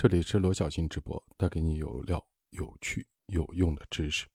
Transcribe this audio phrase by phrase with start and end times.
[0.00, 4.26] 这里是罗小新直播，带给你有料、有趣、有用的知识。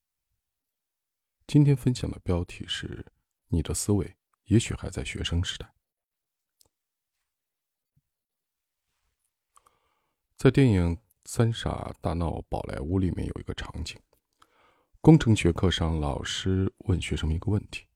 [1.48, 3.04] 今天分享的标题是：
[3.48, 5.74] 你的思维也许还在学生时代。
[10.38, 14.00] 在电影《三傻大闹宝莱坞》里面有一个场景，
[15.02, 17.88] 工程学课上，老师问学生们一个问题：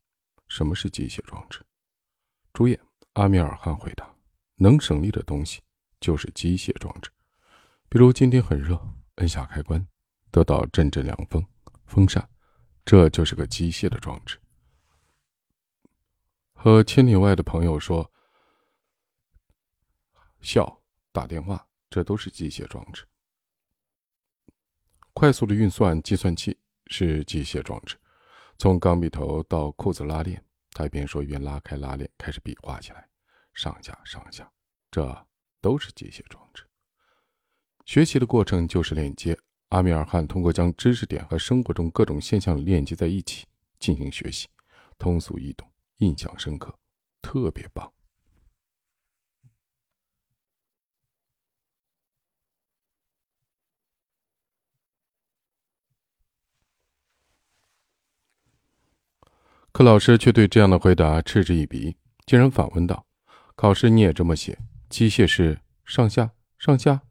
[0.48, 1.64] 什么是机械装置？
[2.52, 2.82] 主演
[3.14, 4.12] 阿米尔汗回答：
[4.56, 5.62] 能省力的东西
[6.00, 7.12] 就是机械装置。
[7.92, 8.80] 比如今天很热，
[9.16, 9.84] 摁下开关，
[10.30, 11.44] 得到阵阵凉风，
[11.88, 12.30] 风扇，
[12.86, 14.40] 这就是个机械的装置。
[16.54, 18.12] 和千里外的朋友说
[20.40, 23.08] 笑、打电话，这都是机械装置。
[25.14, 26.56] 快速的运算计算器
[26.92, 27.98] 是机械装置，
[28.60, 33.10] 从钢笔头到裤子拉链，他一边说一边拉开拉链，开始比划起来，
[33.56, 34.48] 上下上下，
[34.92, 35.28] 这
[35.60, 36.69] 都是机械装置。
[37.90, 39.36] 学习的过程就是链接。
[39.70, 43.48] 阿米尔汗通过将知识点和生活中各种现象链接在一起
[43.80, 44.48] 进行学习，
[45.00, 46.72] 通俗易懂，印象深刻，
[47.20, 47.92] 特别棒。
[59.72, 63.08] 可老师却对这样的回答嗤之以鼻，竟然反问道
[63.58, 64.60] ：“考试你也这么写？
[64.90, 67.02] 机械式上下上下？”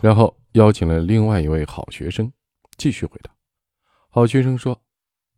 [0.00, 2.32] 然后邀请了另外一位好学生
[2.76, 3.34] 继续回答。
[4.08, 4.80] 好学生说：“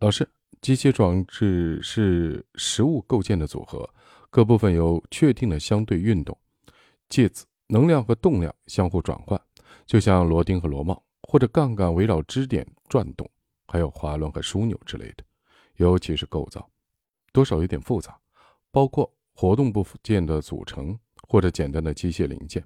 [0.01, 0.29] 老师，
[0.61, 3.89] 机械装置是实物构建的组合，
[4.29, 6.37] 各部分有确定的相对运动，
[7.09, 9.41] 介子能量和动量相互转换，
[9.87, 13.29] 就像螺钉和螺帽，或者杠杆围绕支点转动，
[13.67, 15.25] 还有滑轮和枢纽之类的。
[15.77, 16.69] 尤其是构造，
[17.33, 18.21] 多少有点复杂，
[18.71, 22.63] 包括活动部件的组成或者简单的机械零件，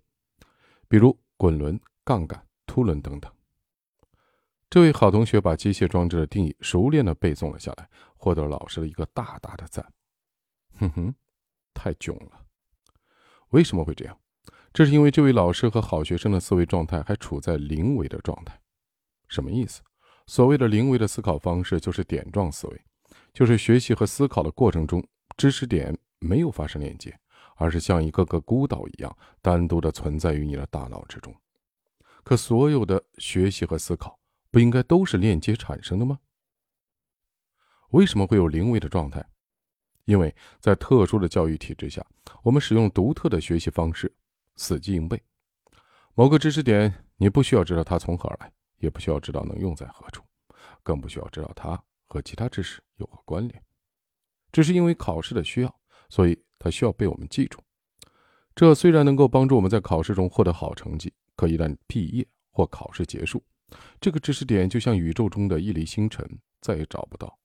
[0.88, 3.32] 比如。”滚轮、杠杆、凸轮等等。
[4.70, 9.92] 这位好同学把机械装置的定义熟练的背诵了下来，获得了老师的一个大大的赞。
[10.78, 11.14] 哼哼，
[11.72, 12.46] 太囧了！
[13.50, 14.18] 为什么会这样？
[14.72, 18.60] 这是因为这位老师和好学生的思维状态还处在零维的状态。
[19.28, 19.80] 什么意思？
[20.26, 22.84] 所谓的零维的思考方式，就是点状思维，
[23.32, 25.06] 就是学习和思考的过程中，
[25.36, 27.16] 知识点没有发生链接。
[27.56, 31.34] 而是像一个个孤岛一样，单独的存在于你的大脑之中。
[32.22, 34.18] 可所有的学习和思考，
[34.50, 36.18] 不应该都是链接产生的吗？
[37.90, 39.24] 为什么会有零维的状态？
[40.04, 42.04] 因为在特殊的教育体制下，
[42.42, 44.14] 我们使用独特的学习方式，
[44.56, 45.22] 死记硬背。
[46.14, 50.22] 某个知识点，你不需要知道它从何而来，也不需要知道能用在何处，
[50.82, 53.62] 更不需要知道它和其他知识有何关联。
[54.52, 56.43] 只是因为考试的需要，所以。
[56.58, 57.60] 它需要被我们记住，
[58.54, 63.42] 这虽然能够帮助我们在考试中获得好成绩，可一旦毕业或考试结束，
[64.00, 66.26] 这个知识点就像宇宙中的一粒星辰，
[66.60, 67.38] 再也找不到，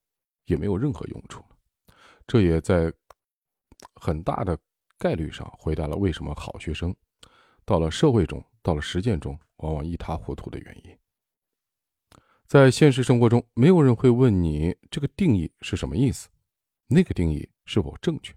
[0.46, 1.94] 也没有任何用处了。
[2.26, 2.92] 这也在
[3.94, 4.58] 很大的
[4.98, 6.94] 概率上回答了为什么好学生
[7.64, 10.96] 到了社会中、到了实践中往往一塌糊涂的原因。
[12.46, 16.28] 在现实生活中，没有人会问你这个定义是什么意思，
[16.88, 18.34] 那个定义是否正确。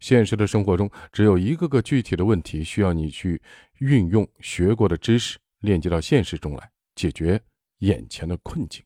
[0.00, 3.40] 现实的生活中，只有一个个具体的问题需要你去
[3.78, 7.40] 运用学过的知识，链接到现实中来解决
[7.78, 8.82] 眼前的困境。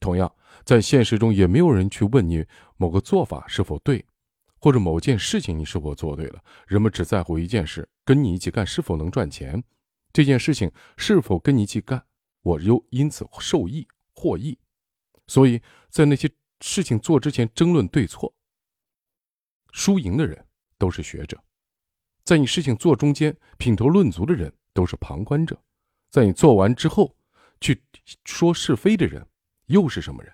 [0.00, 0.32] 同样，
[0.64, 2.44] 在现实中也没有人去问你
[2.76, 4.04] 某个做法是否对，
[4.60, 6.42] 或者某件事情你是否做对了。
[6.66, 9.62] 人们只在乎一件事：跟你一起干是否能赚钱，
[10.12, 12.04] 这件事情是否跟你一起干，
[12.42, 14.58] 我又因此受益获益。
[15.26, 18.34] 所以在那些事情做之前争论对错。
[19.74, 20.46] 输赢的人
[20.78, 21.36] 都是学者，
[22.22, 25.60] 在你事情做中间品头论足的人都是旁观者，
[26.10, 27.16] 在你做完之后
[27.60, 27.82] 去
[28.24, 29.26] 说是非的人
[29.66, 30.32] 又是什么人？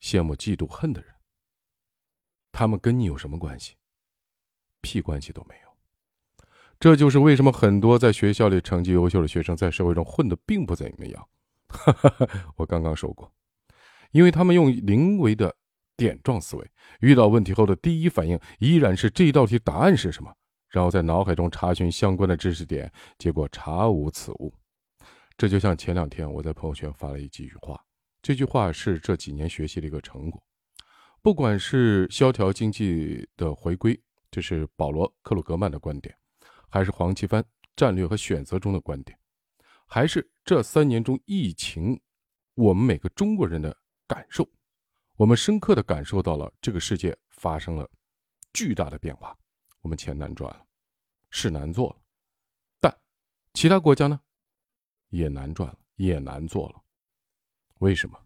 [0.00, 1.14] 羡慕、嫉妒、恨的人，
[2.50, 3.76] 他们跟你有什么关系？
[4.80, 6.36] 屁关系都没有。
[6.80, 11.28] 这就是为什么很多在学校里成绩优秀的学生在社会中混的并不怎么样。
[12.56, 13.32] 我刚刚说过，
[14.10, 15.56] 因为他们用零维的。
[15.96, 16.70] 点状思维
[17.00, 20.32] 遇到问题后的第一反应依然是这道题答案是什么，
[20.68, 24.52] 然后在脑海中查询相关的知识点，结果查无此物。
[25.36, 27.78] 这就像前两天我在朋友圈发了一几句话，
[28.22, 30.42] 这句话是这几年学习的一个成果。
[31.22, 34.00] 不管是萧条经济的回归，
[34.30, 36.14] 这是保罗·克鲁格曼的观点，
[36.68, 37.44] 还是黄奇帆
[37.74, 39.18] 战略和选择中的观点，
[39.86, 42.00] 还是这三年中疫情，
[42.54, 43.76] 我们每个中国人的
[44.06, 44.48] 感受。
[45.16, 47.90] 我们深刻的感受到了这个世界发生了
[48.52, 49.36] 巨大的变化，
[49.80, 50.66] 我们钱难赚了，
[51.30, 51.96] 事难做了，
[52.78, 52.94] 但
[53.54, 54.20] 其他国家呢，
[55.08, 56.82] 也难赚了，也难做了。
[57.78, 58.22] 为什么？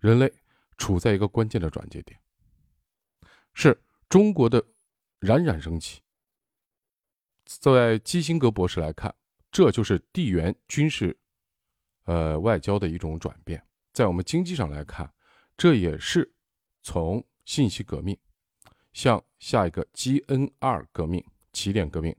[0.00, 0.32] 人类
[0.76, 2.20] 处在一个关键的转折点，
[3.52, 4.64] 是中国的
[5.20, 6.02] 冉冉升起。
[7.44, 9.14] 在基辛格博士来看，
[9.52, 11.16] 这就是地缘军事，
[12.06, 13.64] 呃，外交的一种转变。
[13.92, 15.12] 在我们经济上来看，
[15.56, 16.32] 这也是
[16.82, 18.16] 从信息革命
[18.92, 22.14] 向下一个 GNR 革命起点革命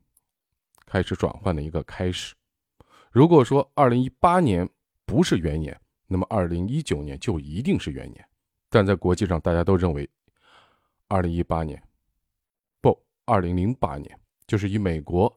[0.86, 2.34] 开始转换的一个开始。
[3.12, 4.70] 如果说2018年
[5.06, 8.28] 不是元年，那么2019年就一定是元年。
[8.70, 10.10] 但在国际上，大家都认为
[11.10, 11.82] 2018年
[12.82, 15.34] 不，2008年就是以美国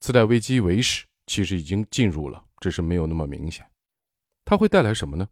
[0.00, 3.64] 次贷危机为始，其实已经进入了，只是没有那么明显。
[4.44, 5.28] 它会带来什么呢？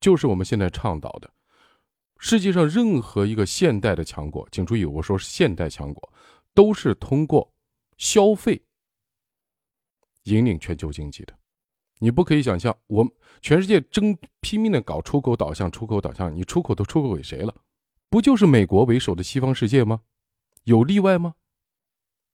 [0.00, 1.30] 就是我们现在倡导的，
[2.18, 6.12] 世界上任何一个现代的强国，请注意，我说是现代强国，
[6.52, 7.52] 都是通过
[7.96, 8.60] 消费
[10.24, 11.32] 引领全球经济的。
[12.00, 13.08] 你不可以想象，我
[13.40, 17.54] 全世界争拼命的搞出口导向，出口导向，你出口都出口给谁了？
[18.08, 20.02] 不就是美国为首的西方世界吗？
[20.64, 21.34] 有例外吗？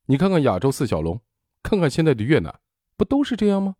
[0.06, 1.20] 你看看亚洲四小龙，
[1.62, 2.60] 看看现在的越南，
[2.96, 3.76] 不都是这样吗？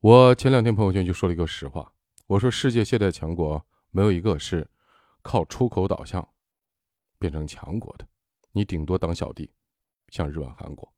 [0.00, 1.92] 我前两天朋友圈就说了一个实话。
[2.26, 4.68] 我说，世界现代强国没有一个是
[5.22, 6.28] 靠出口导向
[7.18, 8.08] 变成强国的，
[8.50, 9.48] 你顶多当小弟，
[10.08, 10.92] 像日本、韩国，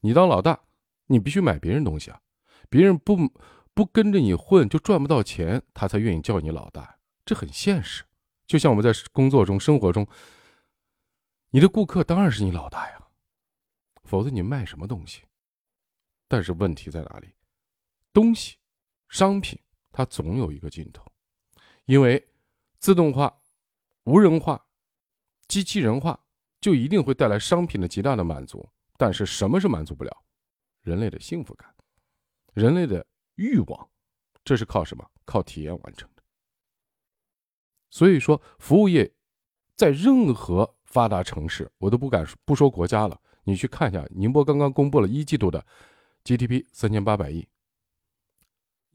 [0.00, 0.60] 你当老大，
[1.06, 2.20] 你必须买别人东西啊，
[2.68, 3.16] 别人不
[3.72, 8.04] 不跟着你混就赚不到钱，他才愿意叫你老大，这很现实。
[8.46, 10.06] 就像我们在工作中、生活中，
[11.50, 13.08] 你的顾客当然是你老大呀，
[14.04, 15.22] 否则你卖什么东西？
[16.28, 17.32] 但是问题在哪里？
[18.12, 18.56] 东西、
[19.08, 19.58] 商品。
[19.92, 21.10] 它总有一个尽头，
[21.86, 22.28] 因为
[22.78, 23.42] 自动化、
[24.04, 24.66] 无人化、
[25.48, 26.20] 机器人化
[26.60, 28.68] 就一定会带来商品的极大的满足。
[28.98, 30.24] 但是什么是满足不了？
[30.82, 31.74] 人类的幸福感，
[32.54, 33.90] 人类的欲望，
[34.44, 35.10] 这是靠什么？
[35.24, 36.22] 靠体验完成的。
[37.90, 39.14] 所以说，服务业
[39.74, 43.20] 在任何发达城市，我都不敢不说国家了。
[43.44, 45.64] 你去看一下，宁波刚刚公布了一季度的
[46.24, 47.46] GDP 三千八百亿。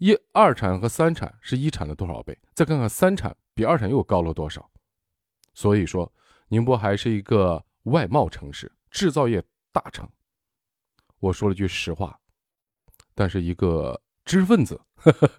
[0.01, 2.35] 一二产和三产是一产的多少倍？
[2.55, 4.67] 再看看三产比二产又高了多少？
[5.53, 6.11] 所以说，
[6.47, 10.09] 宁波还是一个外贸城市、制造业大城。
[11.19, 12.19] 我说了句实话，
[13.13, 15.29] 但是一个知识分子呵呵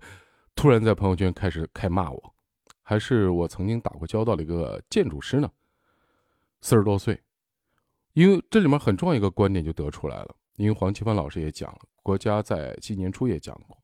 [0.55, 2.35] 突然在朋友圈开始开骂我，
[2.83, 5.51] 还是我曾经打过交道的一个建筑师呢，
[6.61, 7.21] 四十多岁。
[8.13, 13.77] 因为这里面很重要一个观点就得出来了，因为黄奇帆老师也讲了，国家在今年初也讲过。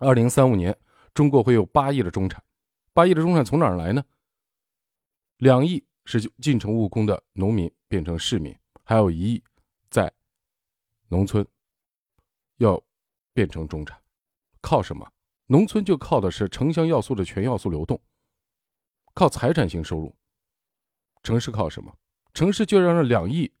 [0.00, 0.74] 二零三五年，
[1.12, 2.42] 中国会有八亿的中产，
[2.94, 4.02] 八亿的中产从哪儿来呢？
[5.36, 9.44] 两亿是进城务工的农民变成市民，还有一亿
[9.90, 10.10] 在
[11.08, 11.46] 农村
[12.56, 12.82] 要
[13.34, 14.00] 变成中产，
[14.62, 15.06] 靠什么？
[15.48, 18.00] 农村就靠的是城乡要素的全要素流动，
[19.12, 20.16] 靠财产性收入。
[21.22, 21.94] 城市靠什么？
[22.32, 23.52] 城市就让这两亿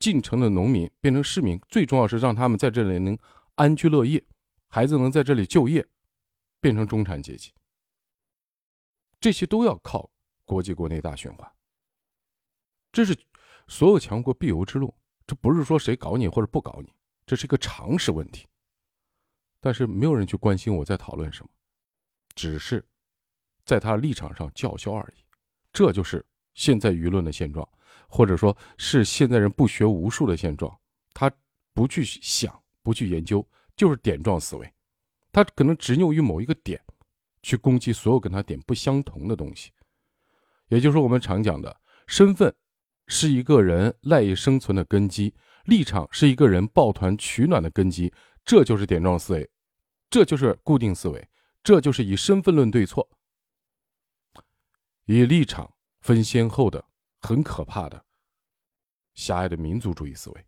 [0.00, 3.16] 进城的农民变成市民，最重要是让他们在这里能
[3.54, 4.24] 安居乐业。
[4.74, 5.86] 孩子能在这里就业，
[6.58, 7.52] 变成中产阶级，
[9.20, 10.10] 这些都要靠
[10.44, 11.48] 国际国内大循环。
[12.90, 13.16] 这是
[13.68, 14.92] 所有强国必由之路。
[15.28, 16.92] 这不是说谁搞你或者不搞你，
[17.24, 18.48] 这是一个常识问题。
[19.60, 21.50] 但是没有人去关心我在讨论什么，
[22.34, 22.84] 只是
[23.64, 25.22] 在他立场上叫嚣而已。
[25.72, 27.66] 这就是现在舆论的现状，
[28.08, 30.76] 或者说是现在人不学无术的现状。
[31.12, 31.30] 他
[31.72, 33.48] 不去想，不去研究。
[33.76, 34.73] 就是点状思维，
[35.34, 36.80] 他可能执拗于某一个点，
[37.42, 39.72] 去攻击所有跟他点不相同的东西。
[40.68, 42.54] 也就是我们常讲的，身份
[43.08, 48.12] 是一个人赖以生存的根基，立场是一个人抱团取暖的根基。
[48.44, 49.50] 这就是点状思维，
[50.08, 51.28] 这就是固定思维，
[51.64, 53.10] 这就是以身份论对错，
[55.06, 56.84] 以立场分先后的
[57.20, 58.04] 很可怕的
[59.14, 60.46] 狭隘的民族主义思维。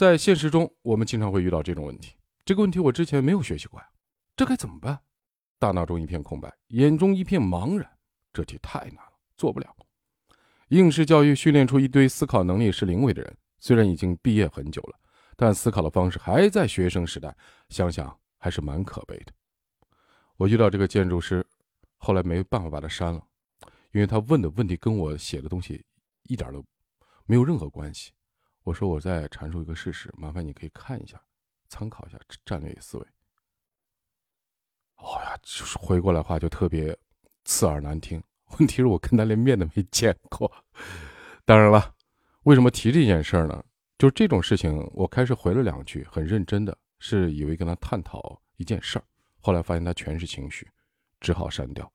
[0.00, 2.16] 在现实中，我们经常会遇到这种问题。
[2.46, 3.86] 这个问题我之前没有学习过呀，
[4.34, 4.98] 这该怎么办？
[5.58, 7.86] 大脑中一片空白，眼中一片茫然。
[8.32, 9.76] 这题太难了，做不了。
[10.68, 14.98] 应试教育训练出一堆思考能力是零维的人，虽然已经毕业很久了，
[15.36, 17.36] 但思考的方式还在学生时代。
[17.68, 19.32] 想想还是蛮可悲的。
[20.38, 21.46] 我遇到这个建筑师，
[21.98, 23.22] 后来没办法把他删了，
[23.92, 25.84] 因为他问的问题跟我写的东西
[26.22, 26.64] 一点都
[27.26, 28.12] 没有任何关系。
[28.62, 31.20] 我说我在阐述一个事实，麻烦你可以看一下，
[31.68, 33.06] 参考一下战略思维。
[34.96, 36.96] 哦呀，就是回过来话就特别
[37.44, 38.22] 刺耳难听。
[38.58, 40.52] 问题是我跟他连面都没见过。
[41.44, 41.94] 当然了，
[42.42, 43.64] 为什么提这件事儿呢？
[43.96, 49.04] 就是这种事情，我开始回了两句，很认真的，是以为跟他探讨一件事儿，
[49.40, 50.68] 后来发现他全是情绪，
[51.20, 51.90] 只好删掉。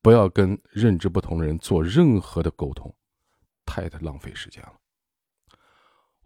[0.00, 2.94] 不要跟认知不同的人做任何的沟通，
[3.64, 4.72] 太太浪费时间了。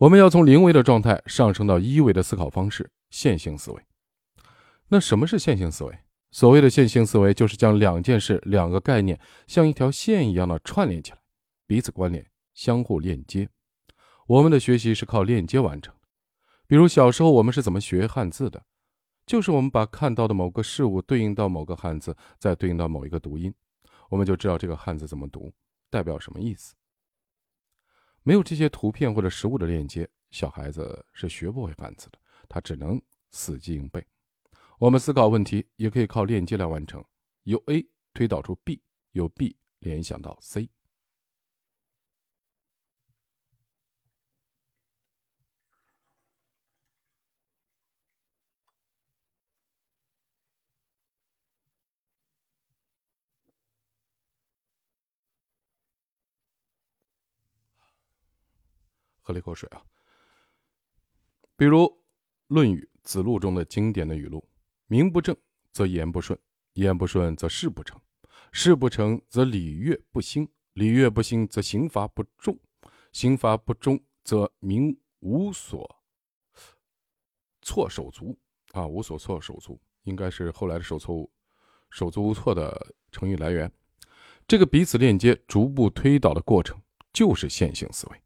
[0.00, 3.83] 我们要从零维的状态上升到一维的思考方式——线性思维。
[4.88, 5.99] 那什么是线性思维？
[6.30, 11.19] 所谓的线性思维，就是将两件事、两个概念像一条线一样的串联起来，
[11.66, 13.50] 彼此关联，相互链接。
[14.26, 15.95] 我们的学习是靠链接完成。
[16.66, 18.62] 比如小时候我们是怎么学汉字的？
[19.26, 23.52] 就是我们把看到的某个事物对应到某个汉字，再对应到某一个读音，
[24.09, 25.52] 我们就知道这个汉字怎么读，
[25.90, 26.73] 代表什么意思。
[28.23, 33.00] 没有这些图片或者实物的链接，小孩子是学不会汉字的，他只能
[33.31, 34.05] 死记硬背。
[34.79, 37.05] 我们思考问题也可以靠链接来完成，
[37.45, 40.69] 由 A 推导出 B，由 B 联想到 C。
[59.31, 59.81] 喝了一口水啊。
[61.57, 61.85] 比如
[62.49, 64.45] 《论语·子路》中的经典的语录。
[64.87, 65.37] 名不正
[65.71, 66.37] 则言不顺，
[66.73, 67.97] 言不顺则事不成，
[68.51, 72.59] 事不成则礼乐不兴，礼乐不兴则刑罚不重，
[73.13, 76.03] 刑罚不重则民无所
[77.63, 78.37] 措手足
[78.73, 78.85] 啊！
[78.85, 81.31] 无所措手足应该是后来的手措
[81.91, 83.73] 手足无措的成语来源。
[84.49, 86.83] 这个彼此链接、逐步推导的过程，
[87.13, 88.21] 就是线性思维。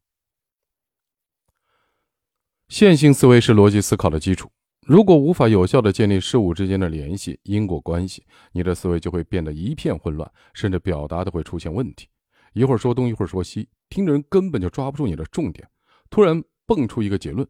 [2.75, 4.51] 线性思维是逻辑思考的基础。
[4.85, 12.09] 如果无法有效地建立事物之间的联系、因果关系，你的思维就会变得一片混乱，甚至表达都会出现问题。
[12.51, 15.65] 一会儿说东，一会儿说西，听的人根本就抓不住你的重点。
[16.09, 17.47] 突然蹦出一个结论，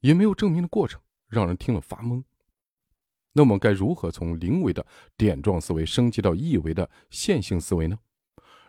[0.00, 2.24] 也没有证明的过程，让人听了发懵。
[3.34, 4.86] 那么该如何从零维的
[5.18, 7.98] 点状思维升级到一维的线性思维呢？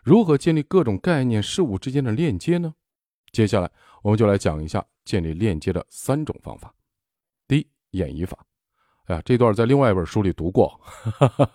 [0.03, 2.73] 如何建立各种概念事物之间的链接呢？
[3.31, 3.71] 接下来
[4.03, 6.71] 我们就来讲一下建立链接的三种方法。
[7.47, 8.45] 第一演绎法，
[9.05, 11.51] 哎呀，这段在另外一本书里读过，哈 哈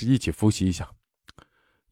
[0.00, 0.90] 一起复习一下。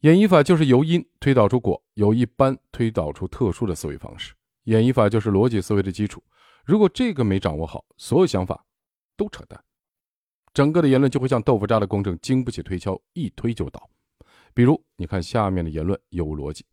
[0.01, 4.35] 演绎法就是由因推导出果，由一般推导出特殊的思维方式。
[4.63, 6.21] 演绎法就是逻辑思维的基础。
[6.65, 8.65] 如果这个没掌握好，所有想法
[9.15, 9.63] 都扯淡，
[10.53, 13.89] 整个的言论就会像豆腐渣的工程，经不起推敲，一推就倒。
[14.53, 16.65] 比如，你看下面的言论有逻辑。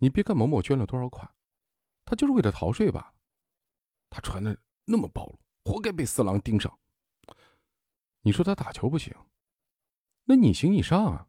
[0.00, 1.30] 你别看某某捐了多少款，
[2.04, 3.14] 他就是为了逃税吧？
[4.12, 5.38] 他传的那么暴露。
[5.64, 6.76] 活该被四郎盯上。
[8.22, 9.14] 你说他打球不行，
[10.24, 11.28] 那你行你上啊！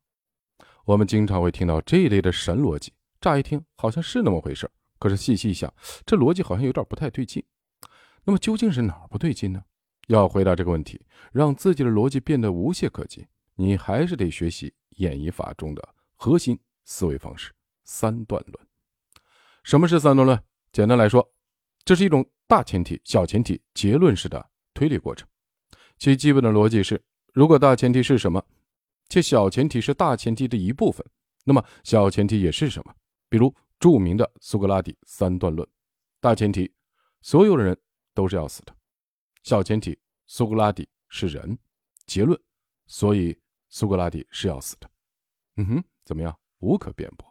[0.85, 5.71] 我们经常会听到这一类的神逻辑，乍一听好像是那么回事，可是细细一想，
[6.03, 7.45] 这逻辑好像有点不太对劲。
[8.23, 9.63] 那么究竟是哪儿不对劲呢？
[10.07, 10.99] 要回答这个问题，
[11.31, 17.53] 让自己的逻辑变得无懈可击，你还是得学习演绎法中的核心思维方式——
[17.85, 18.67] 三段论。
[19.61, 20.43] 什么是三段论？
[20.71, 21.31] 简单来说，
[21.85, 22.27] 这是一种。
[22.47, 25.27] 大前提、小前提、结论式的推理过程，
[25.97, 27.01] 其基本的逻辑是：
[27.33, 28.45] 如果大前提是什么，
[29.09, 31.05] 且小前提是大前提的一部分，
[31.45, 32.93] 那么小前提也是什么？
[33.29, 35.67] 比如著名的苏格拉底三段论：
[36.19, 36.71] 大前提，
[37.21, 37.77] 所有的人
[38.13, 38.73] 都是要死的；
[39.43, 41.55] 小前提，苏格拉底是人；
[42.05, 42.39] 结论，
[42.87, 43.37] 所以
[43.69, 44.89] 苏格拉底是要死的。
[45.57, 46.37] 嗯哼，怎么样？
[46.59, 47.27] 无可辩驳。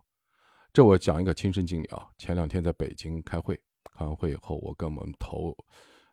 [0.73, 3.61] 这我讲一个亲身经历啊，前两天在北京开会。
[3.96, 5.56] 开完会以后，我跟我们投，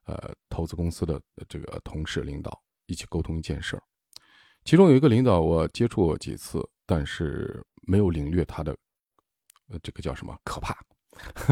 [0.06, 3.84] 呃，投资公司的这个同事领导一起沟通一件事儿。
[4.66, 8.76] 其中有一个领导，我接触过几次，但是没有领略他的，
[9.70, 10.78] 呃，这个叫什么可怕。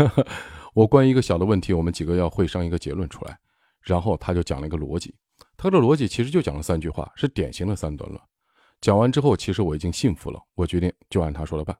[0.73, 3.37] 我关于一个小的问题，我们几个要会商一个结论出来，
[3.81, 5.15] 然后他就讲了一个逻辑。
[5.55, 8.21] 他的逻辑其实就讲了三句话，是典型的三段论。
[8.79, 11.75] 讲完之后，其实我已经信服了，我决定就按他说的办。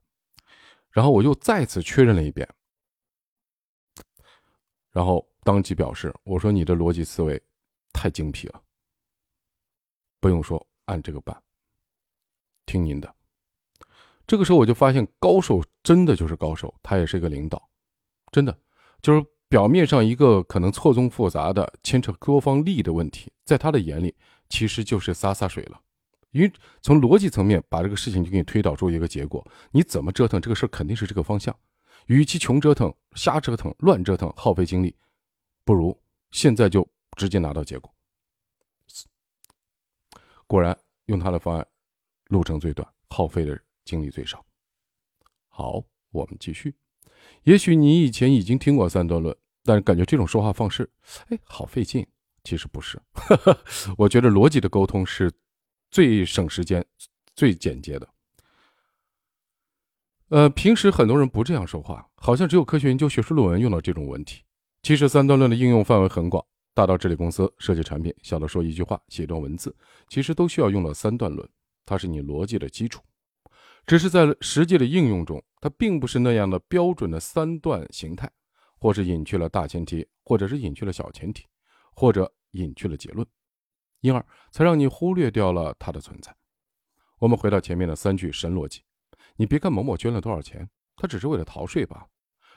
[0.89, 2.47] 然后我又再次确认了一遍。
[4.97, 7.39] 然后当即表示：“我说你的逻辑思维
[7.93, 8.59] 太精辟了，
[10.19, 11.39] 不用说，按这个办，
[12.65, 13.13] 听您的。”
[14.25, 17.69] 这个时候我就发现，高手真的就是高手，他也是一个领导，
[18.31, 18.57] 真的
[18.99, 24.15] 就是表面上一个可能错综复杂的、牵扯多方利益的问题，在他的眼里
[24.49, 25.79] 其实就是洒洒水了，
[26.31, 26.51] 因为
[26.81, 31.55] 从逻辑层面把这个事情就给你推导出一个结果，你怎么折腾这个事肯定是这个方向。
[32.07, 34.95] 与其穷折腾、瞎折腾、乱折腾、耗费精力，
[35.63, 35.97] 不如
[36.31, 36.87] 现在就
[37.17, 37.93] 直接拿到结果。
[40.45, 41.67] 果然，用他的方案，
[42.27, 44.45] 路程最短，耗费的精力最少。
[45.47, 46.73] 好，我们继续。
[47.43, 50.89] 也许你以前已经听过三段论，但是感觉这种说话方式，
[51.29, 52.05] 哎，好费劲。
[52.43, 52.97] 其实不是，
[53.97, 55.29] 我觉得逻辑的沟通是
[55.91, 56.85] 最省时间、
[57.35, 58.07] 最简洁的。
[60.29, 64.43] 呃，平时很多人不这样说话，好像只有科学研究学术论文用到这种文体。
[64.83, 69.73] 其实三段论的应用范围很广，大到治理公司、设计产品，小到说一句话、写一段文字，
[70.09, 71.47] 其实都需要用到三段论，
[71.85, 73.01] 它是你逻辑的基础。
[73.85, 78.29] 只是在实际的应用中，它并不是那样的标准的三段形态，
[78.77, 81.45] 或是隐去了大前提，或者是隐去了小前提，
[81.93, 83.25] 或者隐去了结论，
[84.01, 86.35] 因而才让你忽略掉了它的存在。
[87.17, 88.81] 我们回到前面的三句神逻辑。
[89.37, 92.07] 你别看某某捐了多少钱，他只是为了逃税吧？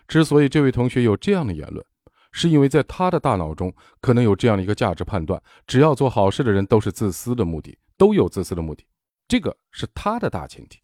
[0.08, 1.84] 之所以这位同学有这样的言论，
[2.32, 8.84] 是因为在他的大脑中可能有这样的一个价值判断：只要做好事的人都是自私的目的，都有自私的目的。
[9.28, 10.80] 这个是他的大前提。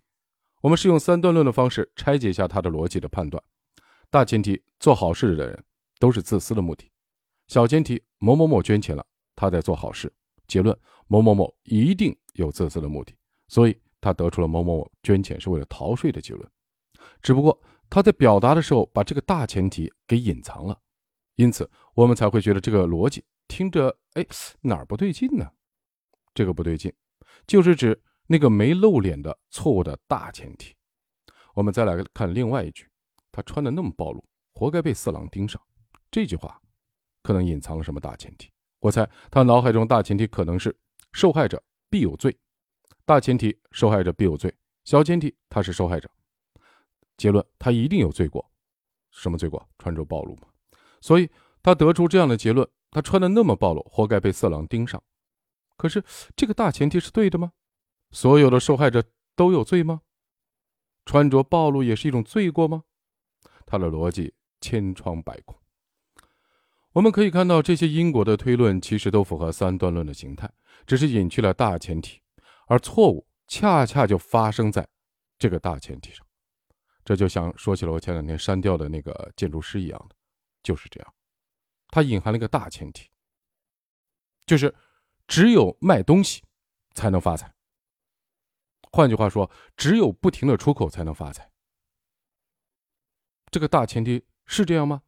[0.60, 3.42] 我们是用三段论的方式拆解一下他的逻辑的判断：
[4.10, 5.64] 大前提，做好事的人
[5.98, 6.84] 都是自私的目的；
[7.48, 10.08] 小前提，某某某捐钱了，他在做好事；
[10.46, 13.14] 结论，某某某一定有自私的目的。
[13.48, 13.76] 所以。
[14.06, 16.48] 他得出了某某某捐钱是为了逃税的结论，
[17.20, 17.60] 只不过
[17.90, 20.80] 他在表达的时候把这个大前提给隐藏了，
[21.34, 24.24] 因此我们才会觉得这个逻辑听着哎
[24.60, 25.50] 哪儿不对劲呢？
[26.32, 26.92] 这个不对劲，
[27.48, 30.72] 就是指那个没露脸的错误的大前提。
[31.54, 32.88] 我们再来看另外一句，
[33.32, 35.60] 他穿的那么暴露，活该被色狼盯上。
[36.12, 36.62] 这句话
[37.24, 38.52] 可能隐藏了什么大前提？
[38.78, 40.72] 我猜他脑海中大前提可能是
[41.10, 41.60] 受害者
[41.90, 42.38] 必有罪。
[43.06, 44.50] 大前提，受害者必有罪；
[44.84, 46.10] 小前提，他是受害者。
[47.16, 48.50] 结论，他一定有罪过。
[49.12, 49.64] 什么罪过？
[49.78, 50.48] 穿着暴露嘛。
[51.00, 51.30] 所以
[51.62, 55.00] 他得出这样的结论：他穿的那么暴露，活该被色狼盯上。
[55.76, 56.02] 可是
[56.34, 57.52] 这个大前提是对的吗？
[58.10, 59.04] 所有的受害者
[59.36, 60.00] 都有罪吗？
[61.04, 62.82] 穿着暴露也是一种罪过吗？
[63.64, 65.56] 他的逻辑千疮百孔。
[66.94, 70.50] 我们可以看到，这些因果的推论其实都符合三段论的形态，
[70.86, 72.20] 只是隐去了大前提。
[72.66, 74.86] 而错误恰恰就发生在
[75.38, 76.26] 这个大前提上，
[77.04, 80.16] 这就像说起了我前两天删掉的那个建筑师一样的，
[80.62, 81.14] 就是这样，
[81.88, 83.08] 它隐含了一个大前提，
[84.44, 84.74] 就是
[85.26, 86.42] 只有卖东西
[86.94, 87.54] 才能发财。
[88.92, 91.50] 换句话说，只有不停的出口才能发财。
[93.50, 95.02] 这个大前提是这样吗？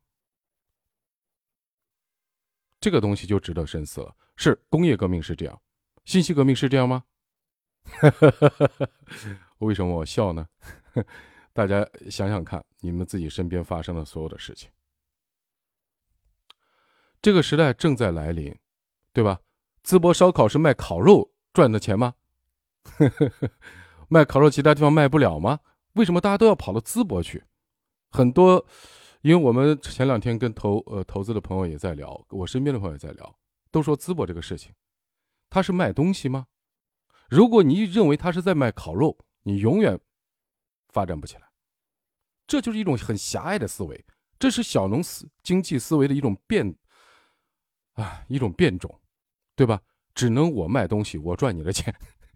[2.80, 4.14] 这个东西就值得深思了。
[4.36, 5.60] 是工业革命是这样，
[6.04, 7.04] 信息革命是这样吗？
[9.58, 10.46] 为什么我笑呢？
[11.52, 14.70] 大家想想看，你们自己身边发生的所有的事情。
[17.20, 18.56] 这个时代正在来临，
[19.12, 19.40] 对吧？
[19.84, 22.14] 淄博烧烤是卖烤肉赚的钱吗？
[24.08, 25.60] 卖烤肉其他地方卖不了吗？
[25.94, 27.42] 为什么大家都要跑到淄博去？
[28.10, 28.64] 很多，
[29.22, 33.38] 因为我们前两天跟投呃投资的朋友也在聊，我身边的朋友也在聊，
[33.72, 34.72] 都说淄博这个事情，
[35.50, 36.46] 他是卖东西吗？
[37.28, 39.98] 如果你认为他是在卖烤肉，你永远
[40.88, 41.42] 发展不起来。
[42.46, 44.04] 这就是一种很狭隘的思维，
[44.38, 46.74] 这是小农思经济思维的一种变
[47.92, 48.98] 啊，一种变种，
[49.54, 49.82] 对吧？
[50.14, 51.94] 只能我卖东西，我赚你的钱，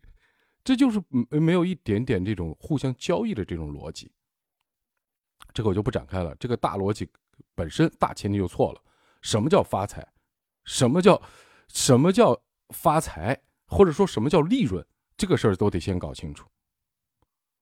[0.63, 4.13] 这就是没没有一点点这种互相交易的这种逻辑。
[5.55, 6.35] 这个我就不展开了。
[6.37, 7.11] 这个大逻辑
[7.55, 8.83] 本身大前提就错了。
[9.23, 10.07] 什么叫发财？
[10.65, 11.21] 什么叫
[11.69, 13.43] 什么叫发财？
[13.73, 16.47] 或者说什么叫利润，这个事儿都得先搞清楚。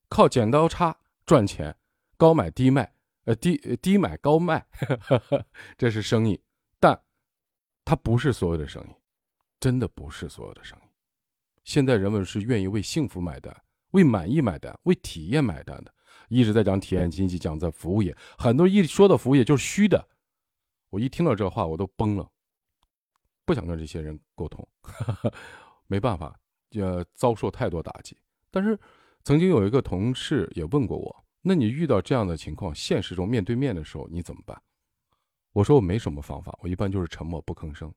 [0.09, 1.75] 靠剪刀差赚钱，
[2.16, 2.92] 高买低卖，
[3.27, 4.66] 呃低低买高卖，
[5.79, 6.42] 这是生意，
[6.81, 7.01] 但
[7.85, 8.92] 它不是所有的生意，
[9.61, 10.83] 真的不是所有的生意。
[11.62, 13.57] 现在人们是愿意为幸福买单，
[13.92, 15.94] 为满意买单，为体验买单的。
[16.29, 20.09] 一直在讲体验经济，讲在服务业，很多人一说到服务业就是虚的。
[20.88, 22.29] 我一听到这话，我都崩了，
[23.44, 24.68] 不想跟这些人沟通。
[25.90, 26.38] 没办法，
[26.76, 28.16] 呃，遭受太多打击。
[28.48, 28.79] 但是，
[29.24, 34.62] 曾经有一个同事也问过我：“那你遇到这样的情况，现实中面对面的时候，你怎么办？”
[35.53, 37.92] 我说：“我没什么方法，我一般就是沉默不吭声。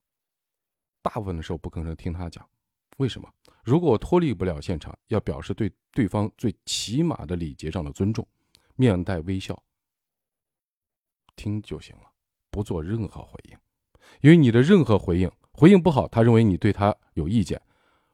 [1.03, 2.43] 大部分的时候不吭声，听他讲。
[2.97, 3.31] 为什么？
[3.63, 8.27] 如果我脱离不了现场，要表示对对方最起码的礼节上的尊重，
[8.75, 9.63] 面带微笑，
[11.35, 12.11] 听就行了，
[12.49, 13.57] 不做任何回应。
[14.21, 17.61] 因为你的任何回应，回应不好，他认为你对他有意见。”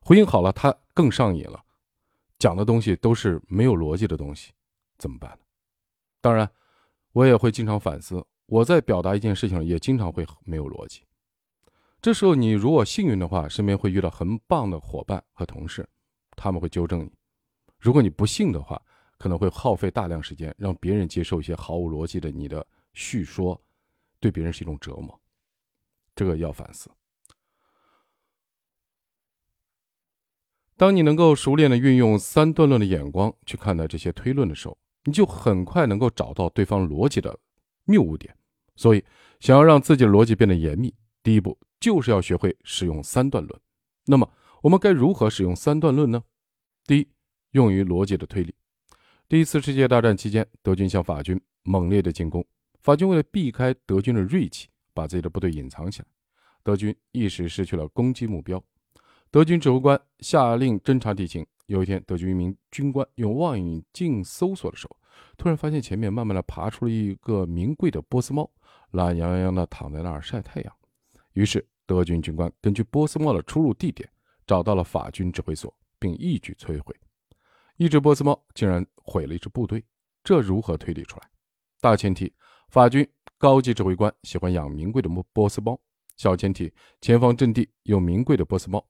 [0.09, 1.63] 回应好了，他更上瘾了，
[2.39, 4.51] 讲的东西都是没有逻辑的东西，
[4.97, 5.45] 怎么办呢？
[6.19, 6.49] 当然，
[7.11, 11.03] 我也会经常反思，我在表达一件事情也经常会没有逻辑。
[12.01, 15.87] 这时候，你如果幸运的话，身边会遇到很棒的伙伴和同事，
[16.35, 17.09] 他们会纠正你；
[17.77, 18.81] 如果你不幸的话，
[19.19, 23.61] 可能会耗费大量时间让别人接受一些毫无逻辑的你的叙说，
[24.19, 25.21] 对别人是一种折磨，
[26.15, 26.89] 这个要反思。
[30.79, 37.37] 当你能够熟练的运用三段论的眼光去看待这些推论的时候，你就很快能够找到对方逻辑的
[37.83, 38.33] 谬误点。
[38.77, 39.03] 所以，
[39.41, 43.61] 想要让自己的逻辑变得严密，第一步就是要学会使用三段论。
[44.05, 46.23] 那么，我们该如何使用三段论呢？
[46.85, 47.07] 第一，
[47.51, 48.55] 用于逻辑的推理。
[49.27, 52.47] 第一次世界大战期间，德军向法军猛烈的进攻，
[52.79, 56.05] 法军为了避开德军的锐气，把自己的部队隐藏起来，
[56.63, 58.63] 德军一时失去了攻击目标。
[59.31, 61.45] 德军指挥官下令侦察敌情。
[61.67, 64.97] 有一天，德军一名军官用望远镜搜索的时候，
[65.37, 68.49] 突然发现前面慢慢的爬出了一个名贵的波斯猫，
[68.89, 70.73] 懒洋洋的躺在那儿晒太阳。
[71.33, 74.09] 于是，德军军官根据波斯猫的出入地点，
[74.47, 76.95] 找到了法军指挥所，并一举摧毁。
[77.77, 79.85] 一只波斯猫竟然毁了一支部队，
[80.23, 81.29] 这如何推理出来？
[81.79, 82.33] 大前提，
[82.69, 85.75] 法军高级指挥官喜欢养名贵的波波斯猫；
[86.17, 88.83] 小前提，前方阵地有名贵的波斯猫。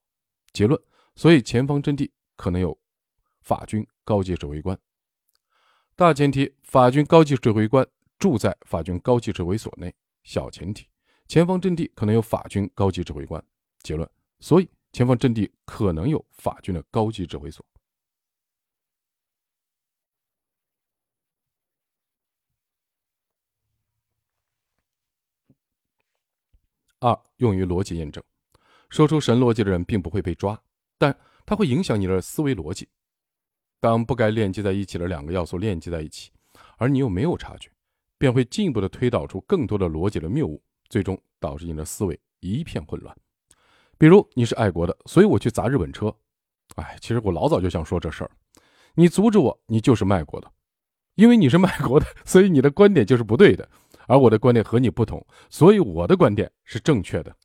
[0.52, 0.82] 结论：
[1.16, 2.78] 所以前方阵地可能有
[3.42, 4.78] 法军高级指挥官。
[5.96, 9.94] 大前提：法军高级指挥官住在法军高级指挥所内。
[10.24, 10.88] 小前提：
[11.28, 13.44] 前方阵地可能有法军高级指挥官。
[13.82, 14.10] 结论：
[14.40, 17.66] 所以前方阵地可能有法军的高级指挥所。
[27.02, 28.22] 二、用于逻辑验证。
[28.90, 30.60] 说出神逻辑的人并不会被抓，
[30.98, 32.88] 但他会影响你的思维逻辑。
[33.80, 36.32] 当不该链接在一起的两个要素链接在一起，
[36.78, 37.70] 而你又没有察觉，
[38.18, 43.16] 便会进一步的推导出更多的逻辑的谬误，最终导致你的思维一片混乱。
[43.98, 46.14] 比如你是爱国的，所以我去砸日本车。
[46.76, 48.32] 哎，其实我老早就想说这事儿，
[48.96, 50.52] 你阻止我，你就是卖国的，
[51.16, 53.70] 因为你是卖国的，所以你的观点就是不对的，
[54.08, 57.36] 而我的观点和你不同，所以我的观点是正确的。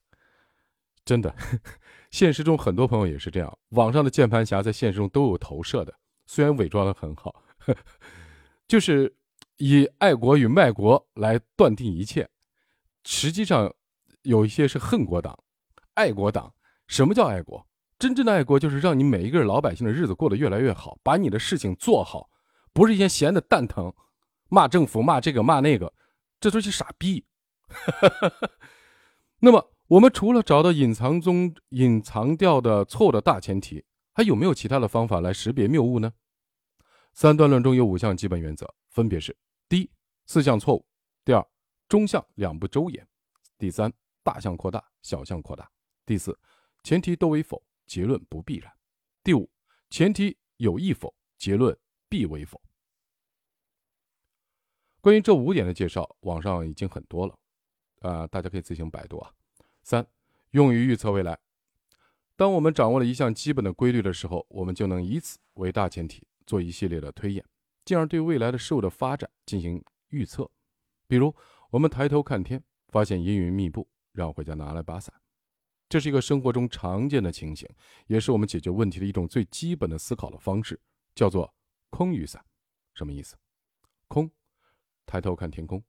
[1.05, 1.35] 真的，
[2.11, 3.59] 现实中很多朋友也是这样。
[3.71, 5.95] 网上的键盘侠在现实中都有投射的，
[6.27, 7.45] 虽然伪装的很好，
[8.67, 9.15] 就是
[9.59, 12.27] 以爱国与卖国来断定一切。
[13.05, 13.71] 实际上，
[14.23, 15.39] 有一些是恨国党、
[15.93, 16.53] 爱国党。
[16.87, 17.67] 什么叫爱国？
[17.99, 22.31] 真正的爱国就是让你每一个老百姓的日子过得越来越好，把你的事情做好，
[22.73, 23.93] 不是一些闲的蛋疼，
[24.49, 25.93] 骂政府、骂这个、骂那个，
[26.41, 27.27] 这都是傻逼。
[29.41, 29.74] 那么。
[29.89, 36.13] 我们除了找到隐藏中隐藏掉的错误的大前提，还有没有其他的方法来识别谬误呢？
[37.13, 39.37] 三段论中有五项基本原则，分别是：
[39.69, 39.91] 第一，
[40.25, 40.87] 四项错误；
[41.23, 41.47] 第二，
[41.87, 43.05] 中项两不周延；
[43.59, 43.93] 第三，
[44.23, 45.65] 大项扩大，小项扩大；
[46.07, 46.37] 第四，
[46.83, 48.73] 前提都为否，结论不必然；
[49.23, 49.51] 第五，
[49.91, 51.77] 前提有意否，结论
[52.09, 52.59] 必为否。
[55.03, 57.39] 关于这五点的介绍，网上已经很多了，
[58.01, 59.31] 啊，大家可以自行百度啊。
[59.85, 60.07] 三，
[60.53, 61.39] 用于预测未来。
[62.37, 67.45] 当我们掌握了一项基本的规律的时候，我们就能以此为大前提做一系列的推演，
[67.85, 70.51] 进而对未来的事物的发展进行预测。
[71.07, 71.33] 比如，
[71.69, 75.15] 我们抬头看天，发现阴云密布，让我回家拿来把伞。
[75.87, 77.69] 这是一个生活中常见的情形，
[78.07, 80.81] 也是我们解决问题的一种最基本的思考的方式，
[81.15, 81.55] 叫做
[81.91, 82.43] 空雨伞。
[82.95, 83.37] 什么意思？
[84.09, 84.31] 空，
[85.05, 85.85] 抬头看天空，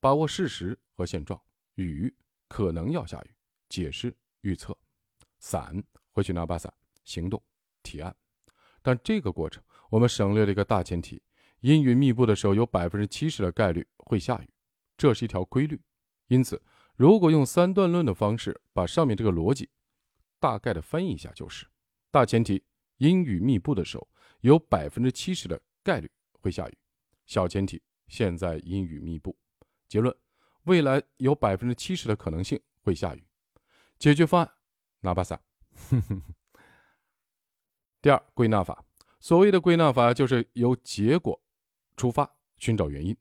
[0.00, 1.40] 把握事实和现状。
[1.76, 2.12] 雨。
[2.50, 3.30] 可能要下雨，
[3.68, 4.76] 解释预测，
[5.38, 7.40] 伞回去拿把伞，行动
[7.84, 8.14] 提案。
[8.82, 11.22] 但这个过程我们省略了一个大前提：
[11.60, 14.50] 阴云密布的时候，有百分之七十的概率会下雨，
[14.96, 15.80] 这是一条规律。
[16.26, 16.60] 因此，
[16.96, 19.70] 如果用三段论的方式把上面这个逻辑
[20.40, 21.64] 大概的翻译一下，就是
[22.10, 22.64] 大前提：
[22.96, 24.08] 阴雨密布的时候，
[24.40, 26.10] 有百分之七十的概率
[26.40, 26.72] 会下雨；
[27.26, 29.38] 小前提：现在阴雨密布。
[29.86, 30.12] 结论。
[30.64, 33.24] 未来有百分之七十的可能性会下雨。
[33.98, 34.52] 解决方案：
[35.00, 35.40] 拿把伞。
[38.02, 38.84] 第二，归纳法。
[39.18, 41.38] 所谓的归纳法，就是由结果
[41.96, 43.14] 出发，寻找原因，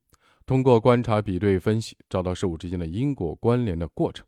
[0.45, 4.25] 通过观察、比对、分析，找到事物之间的因果关联的过程。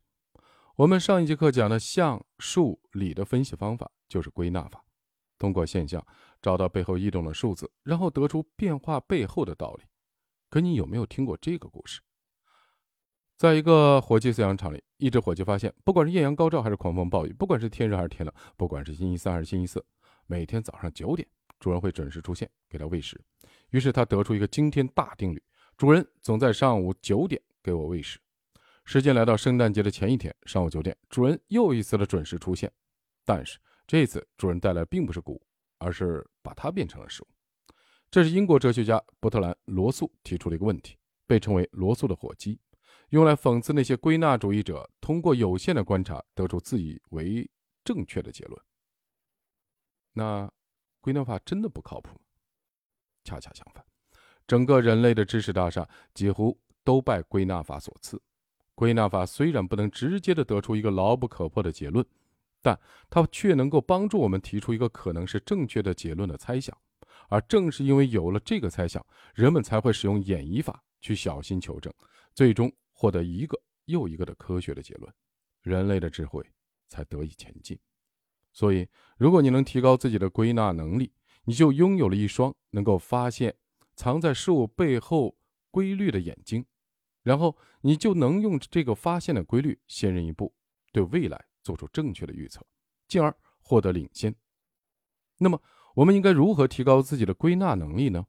[0.76, 4.84] 我们上一节课讲的象、数、理的分析方法，就是归纳法。
[5.38, 6.06] 通过现象
[6.42, 9.86] 找到背后异动的数字，然后得出变化背后的道理。
[10.50, 12.02] 可你有没有听过这个故事？
[13.42, 19.84] 在一个火鸡饲养场里，一只火鸡发现，不管是艳阳高照还是狂风暴雨，不管是天热还是天冷，不管是星期三还是星期四，
[20.28, 21.28] 每天早上九点，
[21.60, 23.20] 主人会准时出现给它喂食。
[23.72, 25.42] 于是他得出一个惊天大定律：
[25.76, 28.20] 主人总在上午九点给我喂食。
[28.86, 32.72] 时间来到圣诞节的前一天，上午九点，主人又一次的准时出现。
[33.26, 35.42] 但是这次主人带来并不是谷物，
[35.80, 37.28] 而是把它变成了食物。
[38.12, 42.60] 这是英国哲学家伯特兰·罗素提出了一个问题，被称为罗素的火鸡。
[43.12, 47.50] 用来讽刺那些归纳主义者通过有限的观察得出自以为
[47.84, 48.58] 正确的结论。
[50.14, 50.50] 那
[51.02, 52.20] 归纳法真的不靠谱？
[53.26, 53.86] 恰恰相反，
[54.48, 58.22] 整个人类的知识大厦几乎都拜归纳法所赐。
[58.76, 62.06] 归纳法虽然不能直接的得出一个牢不可破的结论，
[62.62, 66.76] 但它却能够帮助我们提出一个可能是正确的结论的猜想。
[67.28, 71.94] 而正是因为有了这个猜想，人们才会使用演绎法去小心求证，
[72.34, 75.12] 最终获得一个又一个的科学的结论，
[75.64, 76.46] 人类的智慧
[76.88, 77.76] 才得以前进。
[78.54, 78.88] 所以，
[79.18, 81.12] 如果你能提高自己的归纳能力，
[81.46, 83.56] 你就拥有了一双能够发现
[83.96, 85.36] 藏在事物背后
[85.72, 86.64] 规律的眼睛，
[87.24, 90.54] 然后你就能用这个发现的规律先人一步，
[90.92, 92.64] 对未来做出正确的预测，
[93.08, 94.36] 进而获得领先。
[95.40, 95.60] 那么，
[95.96, 98.28] 我们应该如何提高自己的归纳能力呢？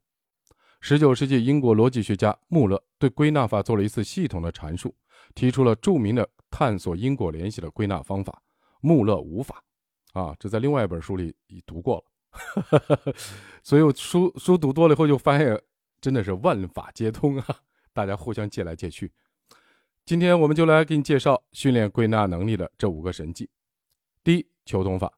[0.84, 4.92] 十九世纪英国逻辑学家穆勒对归纳法做了一次系统的阐述，
[5.32, 8.42] 提出了著名的探索因果联系的归纳方法——
[8.82, 9.62] 穆勒五法。
[10.12, 13.14] 啊，这在另外一本书里已读过了，
[13.62, 15.56] 所以我书书读多了以后就发现，
[16.00, 17.46] 真的是万法皆通啊！
[17.92, 19.12] 大家互相借来借去。
[20.04, 23.48] 今天我们就来给你介绍训练归纳能力的这五个神技。
[24.24, 25.12] 第一，求同法。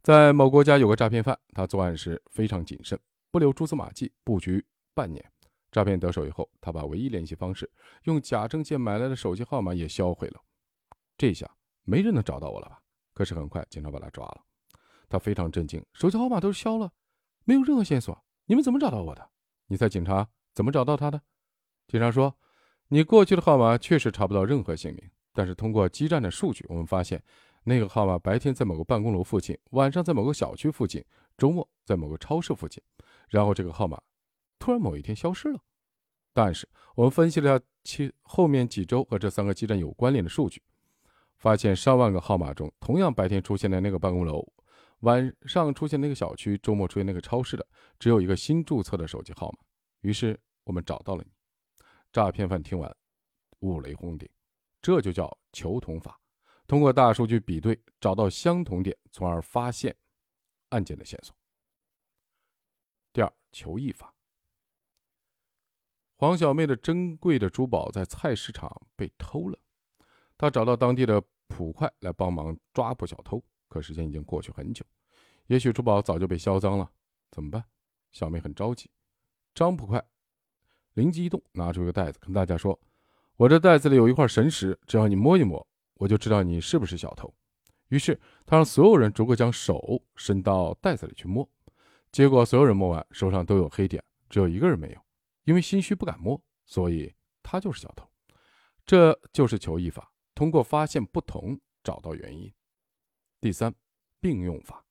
[0.00, 2.96] 在某国家有个诈骗犯，他作案时非常谨慎，
[3.32, 4.64] 不留蛛丝马迹，布局
[4.98, 5.24] 半年。
[5.70, 7.70] 诈骗得手以后，他把唯一联系方式
[8.04, 10.40] 用假证件买来的手机号码也销毁了。
[11.16, 11.48] 这下
[11.84, 12.80] 没人能找到我了吧？
[13.14, 14.40] 可是很快警察把他抓了。
[15.08, 16.90] 他非常震惊，手机号码都消了，
[17.44, 18.24] 没有任何线索。
[18.46, 19.30] 你们怎么找到我的？
[19.66, 21.22] 你猜警察怎么找到他的？
[21.86, 22.34] 警察说
[22.88, 27.22] ：“你过去的号码确实查不到任何姓名，但是通过基站的数据，我们发现。”
[27.64, 31.04] 那个号码白天在某个办公楼附近，晚上在某个小区附近，
[31.36, 32.82] 周末在某个超市附近，
[33.28, 34.00] 然后这个号码
[34.58, 35.60] 突然某一天消失了。
[36.32, 40.62] 但是我们分析了其后面几周和这三个基站有关联的数据，
[41.38, 44.46] 发现上万个号码中，同样白天出现的那个办公楼，
[45.00, 47.66] 晚上出现那个小区，周末出现那个超市的，
[47.98, 49.58] 只有一个新注册的手机号码。
[50.02, 51.32] 于是我们找到了你。
[52.12, 52.96] 诈骗犯听完，
[53.60, 54.28] 五雷轰顶，
[54.80, 56.20] 这就叫求同法。
[56.66, 59.96] 通过大数据比对，找到相同点，从而发现
[60.68, 61.34] 案件的线索。
[63.12, 64.14] 第二，求异法。
[66.20, 69.58] 黄小妹的珍贵的珠宝在菜市场被偷了，
[70.36, 73.40] 她找到当地的捕快来帮忙抓捕小偷。
[73.68, 74.84] 可时间已经过去很久，
[75.46, 76.90] 也许珠宝早就被销赃了，
[77.30, 77.62] 怎么办？
[78.10, 78.90] 小妹很着急。
[79.54, 80.04] 张捕快
[80.94, 82.76] 灵机一动，拿出一个袋子，跟大家说
[83.38, 87.32] ：“我这袋子里有一块神石，只要你摸一摸。”我就知道你是不是小偷。
[87.90, 91.48] 于是他让所有人逐个将手伸到袋子里去摸，
[92.10, 95.00] 结果所有人摸完手上都有黑点，只有一个人没有，
[95.48, 97.10] 因为心虚不敢摸，所以
[97.42, 98.06] 他就是小偷。
[98.84, 102.52] 这就是求异法，通过发现不同找到原因。
[103.40, 103.74] 第三，
[104.20, 104.84] 并用法。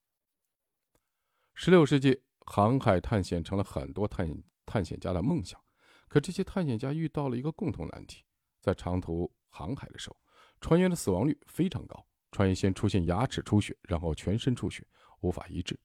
[1.53, 4.27] 十六世纪，航海探险成了很多探
[4.65, 5.63] 探险家的梦想，
[6.07, 8.25] 可这些探险家遇到了一个共同难题，
[8.59, 10.17] 在长途航海的时候。
[10.59, 14.83] 船员的死亡率非常高，船员先出现牙齿出血，然后全身出血，
[15.21, 15.79] 无法医治，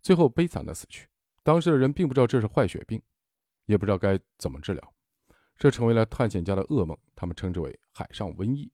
[0.00, 1.08] 最后悲惨的死去。
[1.42, 3.02] 当时的人并不知道这是坏血病，
[3.72, 4.94] 也不知道该怎么治疗，
[5.56, 8.70] 这成为了探险家的噩梦，他们称之为海上瘟疫。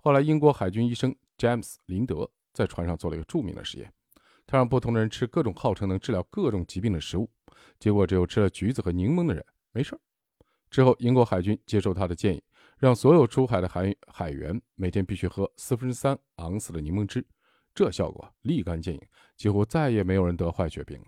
[0.00, 3.92] 后来，英国海军医生詹姆斯·林德在船上做了一个著名的实验，
[4.46, 7.28] 他让不同的人吃各种号称能治疗各种疾病的食物，
[7.78, 9.98] 结果只有吃了橘子和柠檬的人没事
[10.70, 12.42] 之后，英国海军接受他的建议。
[12.78, 17.26] 让所有出海的海海员每天必须喝四分之三盎司的柠檬汁，
[17.74, 19.00] 这效果立竿见影，
[19.36, 21.06] 几乎再也没有人得坏血病了。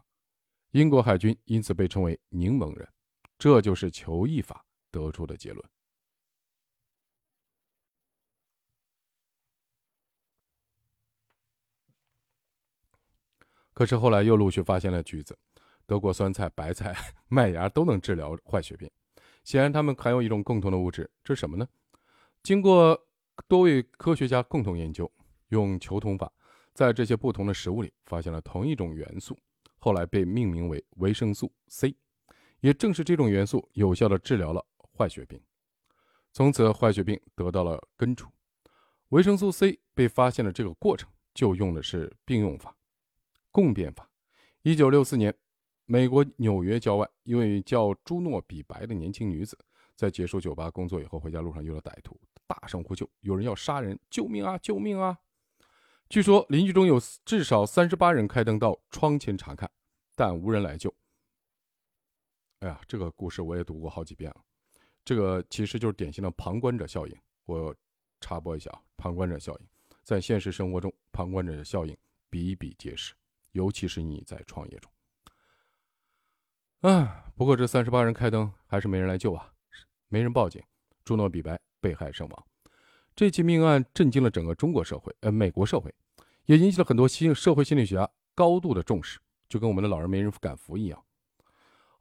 [0.72, 2.88] 英国海军因此被称为“柠檬人”，
[3.40, 5.66] 这就是求异法得出的结论。
[13.72, 15.38] 可是后来又陆续发现了橘子、
[15.86, 16.94] 德国酸菜、白菜、
[17.28, 18.90] 麦芽都能治疗坏血病。
[19.42, 21.66] 显然，它们含有一种共同的物质，这是什么呢？
[22.42, 23.08] 经过
[23.48, 25.10] 多位科学家共同研究，
[25.48, 26.30] 用求同法，
[26.74, 29.34] 在这些不同的食物里发现了同一种元素，
[29.78, 31.96] 后来被命名为维生素 C。
[32.60, 34.64] 也正是这种元素，有效地治疗了
[34.96, 35.40] 坏血病，
[36.32, 38.30] 从此坏血病得到了根除。
[39.08, 42.76] 维生素 C 被发现的这个过程，就用的是并用法、
[43.50, 44.08] 共变法。
[44.62, 45.34] 一九六四年。
[45.86, 49.58] 美国纽约郊外，一位叫朱诺比白的年轻女子，
[49.96, 53.98] 在结束酒吧工作以后，回家路上遇到歹徒，大声呼救：“有人要杀人！
[54.08, 54.56] 救命啊！
[54.58, 55.18] 救命啊！”
[56.08, 59.68] 据说邻居中有至少三十八人开灯到窗前查看，
[60.14, 60.94] 但无人来救。
[62.60, 64.36] 哎呀，这个故事我也读过好几遍了。
[65.02, 67.16] 这个其实就是典型的旁观者效应。
[67.46, 67.74] 我
[68.20, 69.66] 插播一下啊，旁观者效应，
[70.02, 71.96] 在现实生活中，旁观者的效应
[72.28, 73.14] 比比皆是，
[73.52, 74.92] 尤其是你在创业中。
[76.82, 79.52] 啊，不过这三十八人开灯，还是没人来救啊，
[80.08, 80.62] 没人报警，
[81.02, 82.46] 朱诺比白被害身亡。
[83.16, 85.92] 这起命案震惊了整个中国社会，呃，美国社会，
[86.44, 89.18] 也引起了很多心社会心理学家高度的重视，
[89.48, 91.02] 就跟我们的老人没人敢扶一样。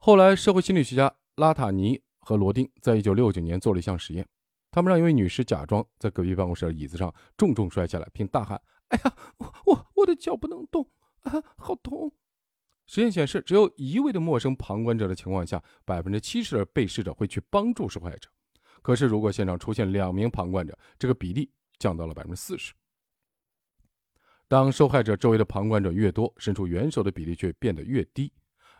[0.02, 4.26] 后来，社会心理学家拉塔尼和罗丁在一九六九年做了一项实验，
[4.70, 8.58] 他们让一位女士假装在隔壁办公室的椅子上重重摔下来，并大喊
[8.88, 10.88] ：“哎呀，我我我的脚不能动
[11.24, 12.10] 啊，好痛！”
[12.88, 18.30] 实验显示，只有一位的陌生旁观者的情况下，百分之七十的被试者会去帮助受害者。
[18.80, 22.72] 可是，如果现场出现两名旁观者，这个比例降到了百分之四十。
[24.48, 28.32] 当受害者周围的旁观者越多，伸出援手的比例却变得越低。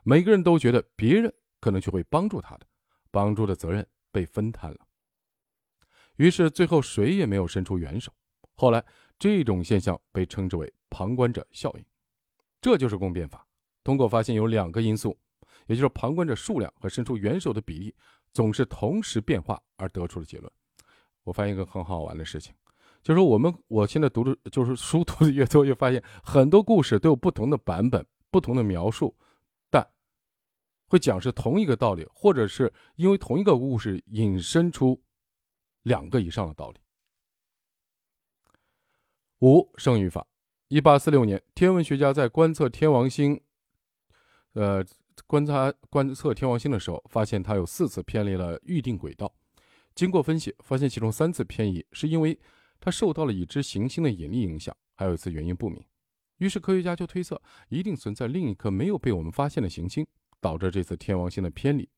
[0.05, 2.67] 每个人都觉得别人可能就会帮助他的，
[3.11, 4.79] 帮助的责任被分摊了。
[6.17, 8.13] 于是，最后谁也没有伸出援手。
[8.55, 8.85] 后来，
[9.19, 11.85] 这种现象被称之为旁观者效应。
[12.61, 13.47] 这就是共变法。
[13.83, 15.19] 通过发现有两个因素，
[15.67, 17.95] 也就是旁观者数量和伸出援手的比例
[18.35, 20.53] 总是同时变化而得出的结论。
[21.25, 22.55] 我发现一个很好玩的事情，
[23.03, 29.17] 就是我们我现在读的，就是书读的越多，越发现很多故事都有不同的版本、不同的描述，
[30.90, 35.00] 会讲是同一个道理，或者是因为同一个故事引申出
[35.83, 36.81] 两个以上的道理。
[39.38, 40.26] 五剩余法，
[40.66, 43.40] 一八四六年，天文学家在观测天王星。
[44.55, 44.85] 呃，
[45.29, 49.33] 观察观测天王星的时候，发现它有四次偏离了预定轨道。
[49.94, 52.37] 经过分析，发现其中三次偏移是因为
[52.81, 55.81] 它受到了已知行星的引力影响，还有一次原因不明。
[56.38, 60.05] 于是科学家就推测，一定存在另一颗没有被我们发现的行星，
[60.40, 61.88] 导致这次天王星的偏离。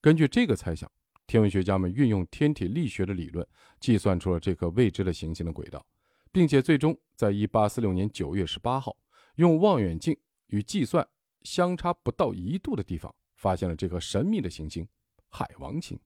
[0.00, 0.90] 根据这个猜想，
[1.26, 3.46] 天文学家们运用天体力学的理论，
[3.80, 5.84] 计算出了这颗未知的行星的轨道，
[6.30, 8.96] 并且最终在1846年9月18号，
[9.36, 10.16] 用望远镜
[10.48, 11.06] 与计算。
[11.42, 14.88] 相差不到一度的地方，发现了这颗神秘的行星——
[15.28, 16.00] 海王星。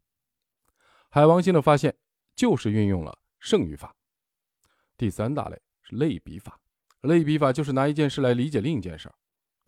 [1.10, 1.96] 海王星的发现
[2.34, 3.94] 就是运用了剩余法。
[4.96, 6.60] 第三大类是类比法，
[7.02, 9.14] 类比法就是拿一件事来理解另一件事儿，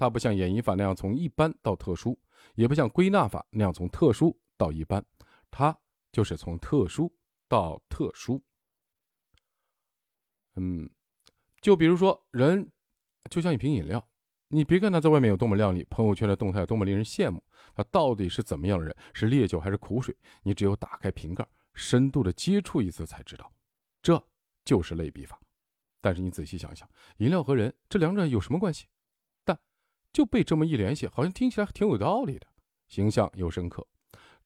[0.00, 2.18] 它不像演绎法那样从一般到特殊，
[2.54, 5.04] 也不像归纳法那样从特殊到一般，
[5.50, 5.78] 它
[6.10, 7.14] 就是从特殊
[7.46, 8.42] 到特殊。
[10.54, 10.88] 嗯，
[11.60, 12.72] 就比如说，人
[13.28, 14.02] 就像一瓶饮料。
[14.48, 18.96] 你别看他在外面有多么靓丽，朋友圈的动态多么令人羡慕，他到底是怎么样的人？
[19.12, 20.16] 是烈酒还是苦水？
[20.42, 23.52] 你只有打开瓶盖，深度的接触一次才知道。
[24.00, 24.26] 这
[24.64, 25.38] 就是类比法。
[26.00, 28.86] 但是你仔细想想，饮料和人这两者有什么关系？
[30.12, 32.46] 就被这么一联系，好像听起来挺有道理的，
[32.88, 33.86] 形象又深刻。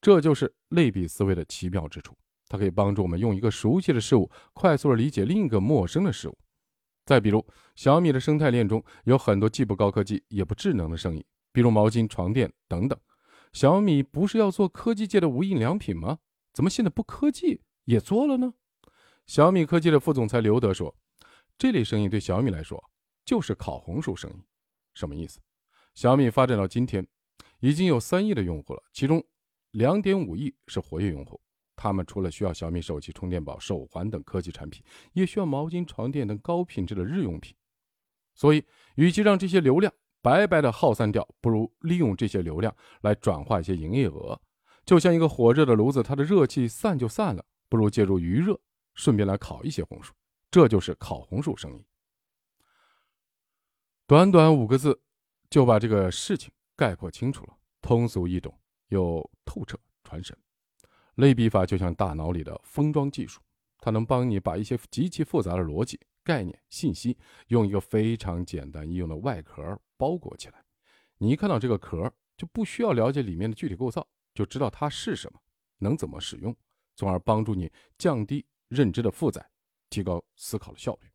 [0.00, 2.16] 这就是类比思维的奇妙之处，
[2.48, 6.38] 它可以帮助我们用一个熟悉的事物，快速的理解另一个陌生的事物。
[7.07, 12.98] 再比如，小米的生态链中有很多既不高科技也不智能的生意，比如毛巾、床垫等等。
[13.53, 16.18] 小米不是要做科技界的无印良品吗？
[16.53, 18.55] 怎么现在不科技也做了呢？
[19.27, 20.94] 小米科技的副总裁刘德说
[21.57, 22.83] ：“这类生意对小米来说
[23.24, 24.42] 就是烤红薯生意。
[24.92, 25.40] 什么意思？
[25.94, 27.07] 小米发展到今天，
[27.61, 29.24] 已经有三亿的用户了，其中
[29.70, 31.40] 两点五亿是活跃用户。”
[31.76, 37.54] 他们除了需要小米手机、充电宝、手环等科技产品，也需要毛巾、床垫等高品质的日用品。
[38.33, 44.40] 所以，与其让这些流量白白的耗散掉，不如利用这些流量来转化一些营业额。
[44.85, 48.59] 就像一个火热的炉子，它的热气散就散了，不如借助余热，
[48.94, 50.14] 顺便来烤一些红薯。
[50.50, 51.85] 这就是烤红薯生意。
[54.07, 55.00] 短短五个字，
[55.48, 58.52] 就把这个事情概括清楚了，通俗易懂
[58.88, 60.37] 又透彻传神。
[61.16, 63.40] 类比法就像大脑里的封装技术，
[63.78, 67.16] 它能帮你把一些极其复杂的逻辑、概念、信息，
[67.48, 70.64] 用一个非常简单易用的外壳包裹起来。
[71.18, 74.04] 你一看到这个壳，就不需要了解里面的具体构造，
[74.35, 75.38] 就知道它是什么，
[75.79, 76.54] 能怎么使用，
[76.96, 79.48] 从而帮助你降低认知的负载，
[79.88, 81.08] 提高思考的效率。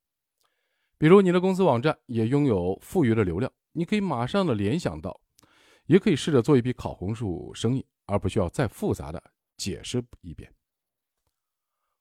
[0.98, 5.22] 比如你的公司网站也拥有富余的流量，你可以马上的联想到，
[5.86, 9.24] 也可以试着做一笔烤红薯生意，而不需要再复杂的。
[9.56, 10.54] 解释一遍，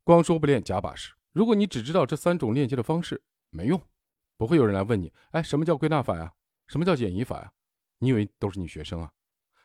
[0.02, 1.14] 光说不练假把式。
[1.32, 3.80] 如果你只知道这三种链接的方式，没用，
[4.36, 6.32] 不会有人来问你：哎，什么叫归纳法呀？
[6.66, 7.52] 什么叫简易法呀？
[7.98, 9.12] 你以为都是你学生啊？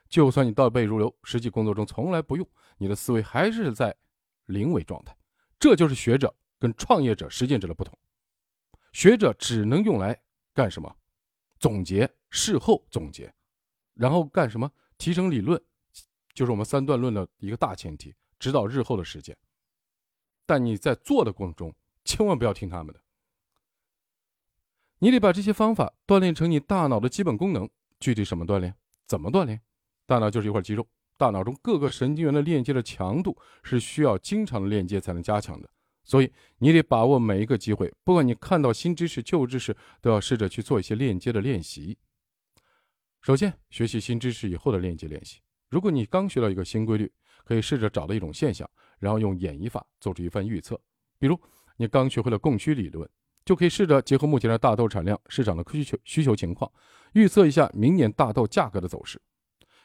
[0.08, 2.48] 就算你倒背如流，实际工作中从来不用，
[2.78, 3.96] 你的思维还是在
[4.46, 5.18] 零维状态。
[5.60, 7.98] 这就是学者跟创业者、实践者的不同。
[8.92, 10.20] 学者只能用来
[10.54, 10.96] 干什么？
[11.64, 13.34] 总结，事后总结，
[13.94, 14.70] 然后干什么？
[14.98, 15.64] 提升理论。
[16.34, 19.38] 就是我们三段论的一个大前提，指导日后的实践。
[20.46, 23.00] 但你在做的过程中，千万不要听他们的。
[25.00, 27.70] 你得把这些方法锻炼成你大脑的基本功能。
[27.98, 28.76] 具体什么锻炼？
[29.08, 29.62] 怎么锻炼？
[30.06, 30.86] 大脑就是一块肌肉，
[31.16, 35.70] 大脑中各个神经元的链接的强度是需要经常的链接才能加强的。
[36.04, 41.98] 所以你得把握每一个机会，不管你看到新知识、旧知识，都要试着去做一些链接的练习。
[43.22, 45.40] 首先，学习新知识以后的链接练习。
[45.70, 47.12] 如果你刚学到一个新规律，
[47.46, 50.80] 可以试着找到一种现象，然后用演绎法做出一番预测。
[51.18, 51.40] 比如，
[51.78, 53.10] 你刚学会了供需理论，
[53.46, 56.70] 就可以试着结合目前的大豆产量、市场的需求需求情况，
[57.14, 59.22] 预测一下明年大豆价格的走势。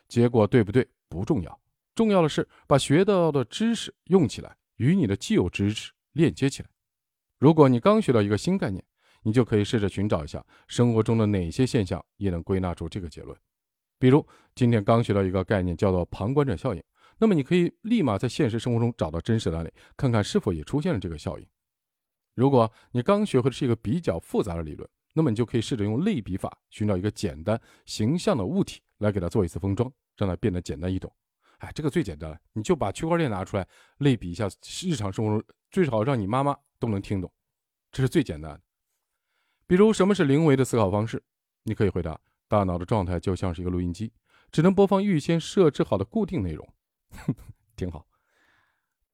[0.08, 1.60] 结果对不对不重要，
[1.94, 6.68] 重要的是把学到的知识用起来，与你的既有知识链接起来。
[7.38, 8.84] 如果你刚学到一个新概念，
[9.22, 13.38] 你就可以试着寻找一下生活中的哪些现象也能归纳出这个结论。
[14.00, 16.82] 比如今天刚学到一个概念叫做旁观者效应，
[17.18, 21.46] 那么你可以立马在现实生活中找到真实的案例，看看是否也出现了这个效应。
[22.34, 31.12] 如果你刚学会的是一个比较复杂的理论，那么你就可以试着用类比法寻找一个简单形象的物体来给它做一次封装，让它变得简单易懂。
[31.58, 33.66] 哎，这个最简单了，你就把区块链拿出来
[33.98, 34.48] 类比一下
[34.84, 37.32] 日常生活中，最好让你妈妈都能听懂，
[37.92, 38.60] 这是最简单的。
[39.66, 41.22] 比如什么是零维的思考方式？
[41.64, 42.18] 你可以回答。
[42.50, 44.10] 大脑的状态就像是一个录音机，
[44.50, 46.66] 只能播放预先设置好的固定内容，
[47.76, 48.06] 挺好。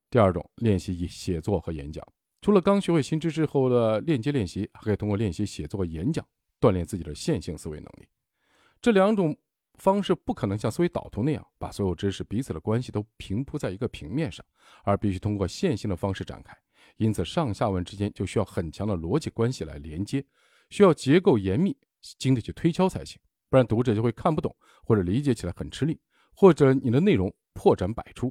[0.08, 2.06] 第二种练习写作和演讲，
[2.40, 6.24] 除了刚学会新知识后的链接练习，还可以通过练习写作演讲
[6.60, 8.06] 锻炼自己的线性思维能力。
[8.80, 9.36] 这两种
[9.74, 14.44] 方式不可能像思维导图那样把所有知识彼此的关系都平铺在一个平面上，
[14.84, 16.56] 而必须通过线性的方式展开。
[16.96, 20.24] 因此，上下文之间就需要很强的逻辑关系来连接，
[20.70, 21.76] 需要结构严密。
[22.18, 23.18] 经得起推敲才行，
[23.48, 24.54] 不然读者就会看不懂，
[24.84, 25.98] 或者理解起来很吃力，
[26.34, 28.30] 或者你的内容破绽百出。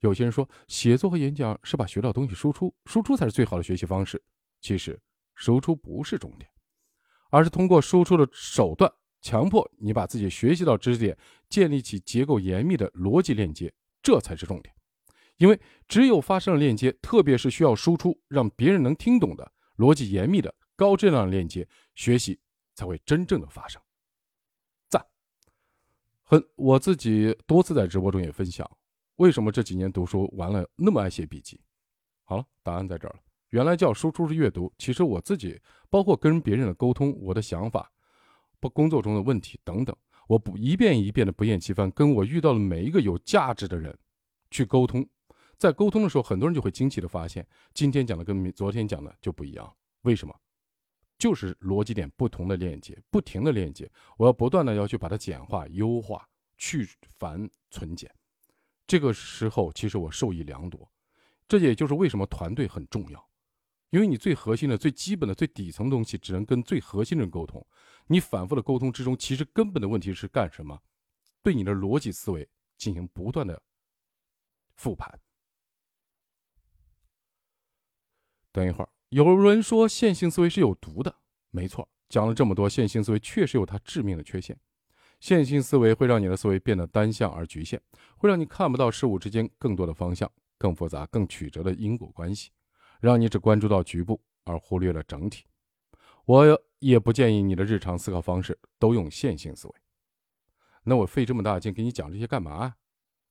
[0.00, 4.20] 有些人说，写作和演讲是把学到东西输出，输出才是最好的学习方式。
[4.62, 4.98] 其实，
[5.34, 6.50] 输出不是重点，
[7.28, 8.90] 而是通过输出的手段，
[9.26, 11.18] 强迫你把自己学习到知识点
[11.48, 14.72] 建立起结构严密的逻辑链接，这才是重点。
[15.38, 22.38] 因为只有发生了链接，特别是需要输出让别人能听懂的逻辑严密的高质量的链接，学习。
[22.76, 23.80] 才会真正的发生。
[24.90, 25.02] 赞。
[26.22, 28.70] 很，我自己多次在直播中也分享，
[29.16, 31.58] 为什么这几年读书完了那么爱写笔记。
[32.24, 33.20] 好了，答案在这儿了。
[33.48, 35.58] 原来叫输出是阅读，其实我自己
[35.88, 37.90] 包括跟别人的沟通，我的想法，
[38.60, 39.96] 不工作中的问题等等，
[40.28, 43.96] 我不一遍一遍的不厌其烦跟我遇到的每一个有价值的人
[44.50, 45.06] 去沟通，
[45.58, 49.74] 在沟通的时候，很多人就会惊奇的发现，今天讲的跟昨天讲的就不一样。
[50.02, 50.34] 为什么？
[51.18, 56.28] 就是逻辑点不同的链接，不停的链接，我要不断的要去把它简化、优化、
[56.58, 56.86] 去
[57.18, 58.10] 繁存简。
[58.86, 60.86] 这个时候，其实我受益良多。
[61.48, 63.28] 这也就是为什么团队很重要，
[63.90, 67.64] 因为你最核心的、最基本的、最底层的东西，只能跟最核心的人沟通。
[68.06, 70.80] 你反复的沟通之中，其实根本的问题是干什么？
[71.42, 73.62] 对你的逻辑思维进行不断的
[74.74, 75.20] 复盘。
[78.52, 78.88] 等一会儿。
[79.10, 81.14] 有人说线性思维是有毒的，
[81.50, 84.58] 没错，讲了这么多，线性思维确实有它致命的缺陷。
[85.20, 87.80] 线性思维会让你的思维变得单向而局限，
[88.16, 92.50] 会让你看不到事物之间更多的方向、更复杂、更曲折的因果关系，
[93.00, 95.44] 让你只关注到局部而忽略了整体。
[96.24, 99.74] 我也不建议你的日常思考方式都用线性思维。
[100.84, 102.76] 那我费这么大劲给你讲这些干嘛？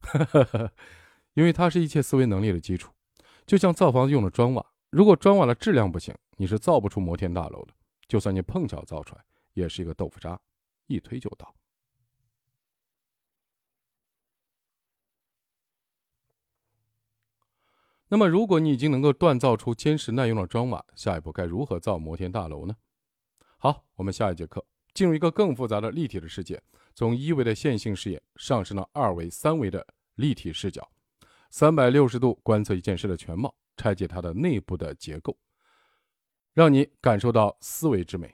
[1.33, 2.91] 因为它是一切思维能力的基础，
[3.45, 4.65] 就像造房子用的砖瓦。
[4.89, 7.73] 如果砖瓦的质量不行，你是造不出摩天大楼的。
[8.07, 10.39] 就算你碰巧造出来，也是一个豆腐渣，
[10.87, 11.53] 一推就倒。
[18.07, 22.75] 那么，如果你已经能够锻造出坚实耐用的砖瓦，下一步该如何造摩天大楼呢？
[23.57, 26.61] 好，我们下一节课进入一个更复杂的立体的世界，
[26.93, 29.85] 从一维的线性视野上升到二维、三维的
[30.15, 30.89] 立体视角，
[31.49, 33.53] 三百六十度观测一件事的全貌。
[33.77, 35.37] 拆解它的内部的结构，
[36.53, 38.33] 让你感受到思维之美。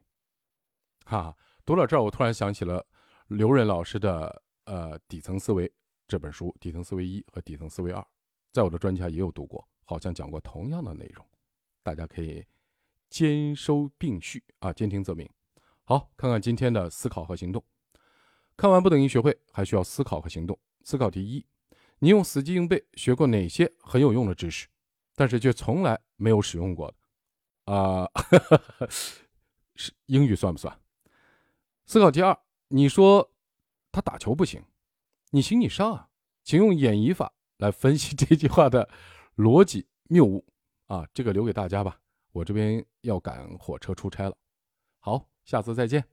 [1.03, 2.85] 哈，哈，读到这儿，我突然想起了
[3.25, 5.67] 刘润老师的《呃底层思维》
[6.07, 7.99] 这本书，《底层思维一》和《底层思维二》，
[8.51, 11.25] 在我的专家也有读过，好像讲过同样的内容。
[11.83, 12.45] 大家可以
[13.09, 15.29] 兼收并蓄啊，兼听则明。
[15.83, 17.63] 好，看看今天的思考和行动。
[18.55, 20.57] 看完不等于学会，还需要思考和行动。
[20.83, 21.45] 思考题一：
[21.99, 24.67] 你用死记硬背学过哪些很有用的知识？
[25.15, 26.93] 但是却从来没有使用过
[27.65, 28.09] 的，啊，
[29.75, 30.79] 是英语算不算？
[31.85, 32.37] 思考题二，
[32.69, 33.31] 你说
[33.91, 34.63] 他打球不行，
[35.31, 36.09] 你行你上啊，
[36.43, 38.89] 请用演绎法来分析这句话的
[39.37, 40.45] 逻辑谬误。
[40.87, 41.97] 啊，这个留给大家吧，
[42.33, 44.35] 我这边要赶火车出差了。
[44.99, 46.03] 好，下次再见。